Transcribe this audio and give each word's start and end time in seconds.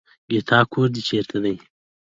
ګيتا 0.29 0.59
کور 0.71 0.87
دې 0.93 1.01
چېرته 1.09 1.35
دی. 1.43 1.55